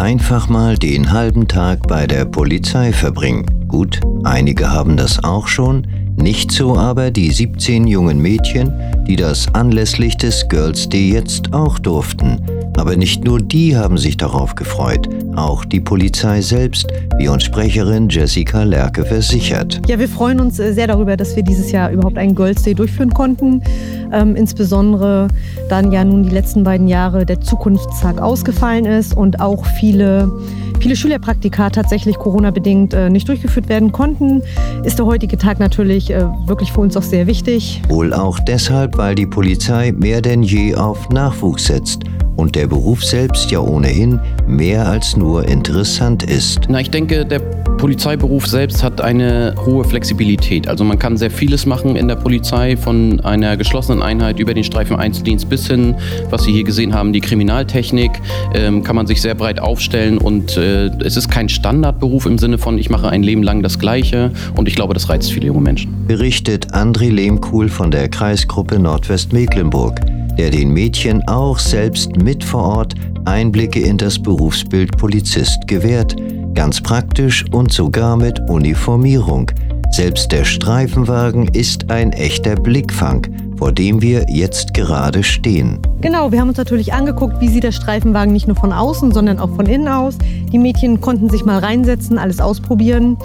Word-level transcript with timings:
Einfach 0.00 0.48
mal 0.48 0.78
den 0.78 1.12
halben 1.12 1.46
Tag 1.46 1.86
bei 1.86 2.06
der 2.06 2.24
Polizei 2.24 2.90
verbringen. 2.90 3.44
Gut, 3.68 4.00
einige 4.24 4.70
haben 4.70 4.96
das 4.96 5.22
auch 5.22 5.46
schon, 5.46 5.86
nicht 6.16 6.50
so 6.50 6.74
aber 6.74 7.10
die 7.10 7.30
17 7.30 7.86
jungen 7.86 8.18
Mädchen, 8.18 8.72
die 9.06 9.16
das 9.16 9.54
anlässlich 9.54 10.16
des 10.16 10.48
Girls 10.48 10.88
Day 10.88 11.12
jetzt 11.12 11.52
auch 11.52 11.78
durften. 11.78 12.40
Aber 12.80 12.96
nicht 12.96 13.24
nur 13.24 13.42
die 13.42 13.76
haben 13.76 13.98
sich 13.98 14.16
darauf 14.16 14.54
gefreut, 14.54 15.06
auch 15.36 15.66
die 15.66 15.80
Polizei 15.80 16.40
selbst, 16.40 16.86
wie 17.18 17.28
uns 17.28 17.44
Sprecherin 17.44 18.08
Jessica 18.08 18.62
Lerke 18.62 19.04
versichert. 19.04 19.82
Ja, 19.86 19.98
wir 19.98 20.08
freuen 20.08 20.40
uns 20.40 20.58
äh, 20.58 20.72
sehr 20.72 20.86
darüber, 20.86 21.18
dass 21.18 21.36
wir 21.36 21.42
dieses 21.42 21.72
Jahr 21.72 21.90
überhaupt 21.90 22.16
einen 22.16 22.34
Girls 22.34 22.62
Day 22.62 22.74
durchführen 22.74 23.12
konnten. 23.12 23.62
Ähm, 24.10 24.34
insbesondere 24.34 25.28
dann 25.68 25.92
ja 25.92 26.02
nun 26.06 26.22
die 26.22 26.30
letzten 26.30 26.64
beiden 26.64 26.88
Jahre 26.88 27.26
der 27.26 27.42
Zukunftstag 27.42 28.18
ausgefallen 28.18 28.86
ist 28.86 29.14
und 29.14 29.42
auch 29.42 29.66
viele 29.78 30.32
viele 30.80 30.96
Schülerpraktika 30.96 31.68
tatsächlich 31.68 32.16
Corona-bedingt 32.16 32.94
äh, 32.94 33.10
nicht 33.10 33.28
durchgeführt 33.28 33.68
werden 33.68 33.92
konnten, 33.92 34.42
ist 34.84 34.98
der 34.98 35.04
heutige 35.04 35.36
Tag 35.36 35.60
natürlich 35.60 36.10
äh, 36.10 36.24
wirklich 36.46 36.72
für 36.72 36.80
uns 36.80 36.96
auch 36.96 37.02
sehr 37.02 37.26
wichtig. 37.26 37.82
Wohl 37.90 38.14
auch 38.14 38.40
deshalb, 38.40 38.96
weil 38.96 39.14
die 39.14 39.26
Polizei 39.26 39.92
mehr 39.92 40.22
denn 40.22 40.42
je 40.42 40.76
auf 40.76 41.10
Nachwuchs 41.10 41.66
setzt 41.66 42.04
und 42.40 42.56
der 42.56 42.66
Beruf 42.66 43.04
selbst 43.04 43.50
ja 43.50 43.60
ohnehin 43.60 44.18
mehr 44.46 44.88
als 44.88 45.16
nur 45.16 45.46
interessant 45.46 46.22
ist. 46.22 46.60
Na, 46.68 46.80
ich 46.80 46.90
denke, 46.90 47.24
der 47.26 47.38
Polizeiberuf 47.80 48.46
selbst 48.46 48.82
hat 48.82 49.00
eine 49.00 49.54
hohe 49.64 49.84
Flexibilität. 49.84 50.68
Also 50.68 50.84
man 50.84 50.98
kann 50.98 51.16
sehr 51.16 51.30
vieles 51.30 51.64
machen 51.64 51.96
in 51.96 52.08
der 52.08 52.16
Polizei, 52.16 52.76
von 52.76 53.20
einer 53.20 53.56
geschlossenen 53.56 54.02
Einheit 54.02 54.38
über 54.38 54.52
den 54.52 54.64
Streifeneinzeldienst 54.64 55.48
bis 55.48 55.66
hin, 55.66 55.94
was 56.28 56.44
Sie 56.44 56.52
hier 56.52 56.64
gesehen 56.64 56.94
haben, 56.94 57.12
die 57.12 57.20
Kriminaltechnik, 57.20 58.10
ähm, 58.54 58.82
kann 58.82 58.96
man 58.96 59.06
sich 59.06 59.20
sehr 59.20 59.34
breit 59.34 59.60
aufstellen 59.60 60.18
und 60.18 60.56
äh, 60.56 60.90
es 61.04 61.16
ist 61.16 61.30
kein 61.30 61.48
Standardberuf 61.48 62.26
im 62.26 62.38
Sinne 62.38 62.58
von, 62.58 62.78
ich 62.78 62.90
mache 62.90 63.08
ein 63.08 63.22
Leben 63.22 63.42
lang 63.42 63.62
das 63.62 63.78
Gleiche 63.78 64.30
und 64.56 64.68
ich 64.68 64.74
glaube, 64.74 64.92
das 64.92 65.08
reizt 65.08 65.32
viele 65.32 65.46
junge 65.46 65.60
Menschen. 65.60 66.06
Berichtet 66.06 66.74
André 66.74 67.10
Lehmkuhl 67.10 67.68
von 67.68 67.90
der 67.90 68.08
Kreisgruppe 68.08 68.78
Nordwestmecklenburg 68.78 70.00
der 70.40 70.48
den 70.48 70.72
Mädchen 70.72 71.22
auch 71.28 71.58
selbst 71.58 72.16
mit 72.16 72.42
vor 72.42 72.62
Ort 72.62 72.94
Einblicke 73.26 73.78
in 73.78 73.98
das 73.98 74.18
Berufsbild 74.18 74.96
Polizist 74.96 75.58
gewährt, 75.66 76.16
ganz 76.54 76.80
praktisch 76.80 77.44
und 77.52 77.70
sogar 77.70 78.16
mit 78.16 78.40
Uniformierung. 78.48 79.52
Selbst 79.90 80.32
der 80.32 80.46
Streifenwagen 80.46 81.48
ist 81.48 81.90
ein 81.90 82.14
echter 82.14 82.54
Blickfang, 82.54 83.26
vor 83.58 83.70
dem 83.70 84.00
wir 84.00 84.24
jetzt 84.30 84.72
gerade 84.72 85.22
stehen. 85.22 85.78
Genau, 86.00 86.32
wir 86.32 86.40
haben 86.40 86.48
uns 86.48 86.56
natürlich 86.56 86.94
angeguckt, 86.94 87.38
wie 87.42 87.48
sieht 87.48 87.64
der 87.64 87.72
Streifenwagen 87.72 88.32
nicht 88.32 88.46
nur 88.46 88.56
von 88.56 88.72
außen, 88.72 89.12
sondern 89.12 89.40
auch 89.40 89.54
von 89.54 89.66
innen 89.66 89.88
aus. 89.88 90.16
Die 90.50 90.58
Mädchen 90.58 91.02
konnten 91.02 91.28
sich 91.28 91.44
mal 91.44 91.58
reinsetzen, 91.58 92.16
alles 92.16 92.40
ausprobieren. 92.40 93.18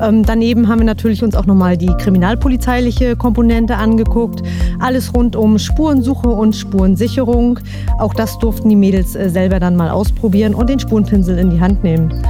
Ähm, 0.00 0.24
daneben 0.24 0.68
haben 0.68 0.80
wir 0.80 0.86
natürlich 0.86 1.22
uns 1.22 1.34
auch 1.34 1.46
nochmal 1.46 1.76
die 1.76 1.92
kriminalpolizeiliche 1.98 3.16
Komponente 3.16 3.76
angeguckt. 3.76 4.42
Alles 4.80 5.14
rund 5.14 5.36
um 5.36 5.58
Spurensuche 5.58 6.28
und 6.28 6.54
Spurensicherung. 6.54 7.58
Auch 7.98 8.14
das 8.14 8.38
durften 8.38 8.68
die 8.68 8.76
Mädels 8.76 9.14
äh, 9.14 9.28
selber 9.28 9.60
dann 9.60 9.76
mal 9.76 9.90
ausprobieren 9.90 10.54
und 10.54 10.68
den 10.68 10.78
Spurenpinsel 10.78 11.38
in 11.38 11.50
die 11.50 11.60
Hand 11.60 11.82
nehmen. 11.84 12.22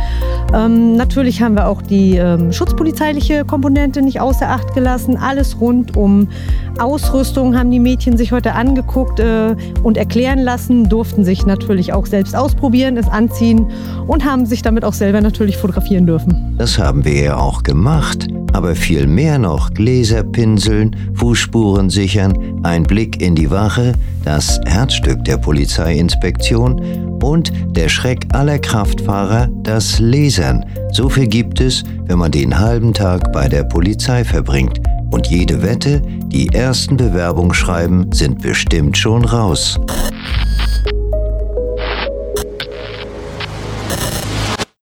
Ähm, 0.55 0.97
natürlich 0.97 1.41
haben 1.41 1.55
wir 1.55 1.67
auch 1.67 1.81
die 1.83 2.17
ähm, 2.17 2.53
schutzpolizeiliche 2.53 3.45
Komponente 3.45 4.03
nicht 4.03 4.21
außer 4.21 4.49
Acht 4.49 4.75
gelassen. 4.75 5.17
Alles 5.17 5.61
rund 5.61 5.97
um 5.97 6.29
Ausrüstung 6.79 7.57
haben 7.57 7.71
die 7.71 7.81
Mädchen 7.81 8.17
sich 8.17 8.33
heute 8.33 8.55
angeguckt 8.55 9.21
äh, 9.21 9.57
und 9.83 9.97
erklären 9.97 10.39
lassen, 10.39 10.89
durften 10.89 11.25
sich 11.25 11.47
natürlich 11.47 11.93
auch 11.93 12.07
selbst 12.07 12.37
ausprobieren, 12.37 12.97
es 12.97 13.09
anziehen 13.09 13.71
und 14.07 14.25
haben 14.25 14.47
sich 14.47 14.63
damit 14.63 14.85
auch 14.85 14.95
selber 14.95 15.21
natürlich 15.21 15.57
fotografieren 15.57 16.07
dürfen. 16.07 16.55
Das 16.59 16.79
haben 16.79 17.05
wir 17.05 17.21
ja 17.23 17.37
auch 17.37 17.63
gemacht. 17.63 18.29
Aber 18.53 18.75
viel 18.75 19.07
mehr 19.07 19.39
noch 19.39 19.73
Gläser 19.73 20.23
pinseln, 20.23 20.95
Fußspuren 21.15 21.89
sichern, 21.89 22.61
ein 22.63 22.83
Blick 22.83 23.23
in 23.23 23.35
die 23.35 23.51
Wache, 23.51 23.95
das 24.25 24.61
Herzstück 24.67 25.25
der 25.25 25.39
Polizeiinspektion 25.39 27.12
und 27.23 27.53
der 27.77 27.89
Schreck 27.89 28.27
aller 28.33 28.59
Kraftfahrer, 28.59 29.49
das 29.63 29.99
Lesern. 29.99 30.65
So 30.93 31.09
viel 31.09 31.27
gibt 31.27 31.61
es, 31.61 31.85
wenn 32.05 32.19
man 32.19 32.33
den 32.33 32.59
halben 32.59 32.93
Tag 32.93 33.33
bei 33.33 33.49
der 33.49 33.65
Polizei 33.65 34.25
verbringt. 34.25 34.81
Und 35.11 35.27
jede 35.27 35.63
Wette, 35.63 36.01
die 36.01 36.49
ersten 36.49 36.97
Bewerbungsschreiben 36.97 38.13
sind 38.13 38.41
bestimmt 38.41 38.97
schon 38.97 39.25
raus. 39.25 39.79